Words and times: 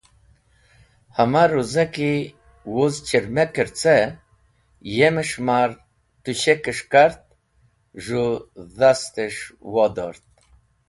Hamahruza 1.17 1.83
ki 1.93 2.11
wuz 2.73 2.93
chirmaker 3.07 3.69
ce 3.79 3.95
yemes̃h 4.97 5.37
ma’r 5.47 5.69
tushekes̃h 6.23 6.83
kart, 6.91 7.21
z̃hũ 8.03 8.29
dastes̃h 8.77 9.43
wodort. 9.73 10.25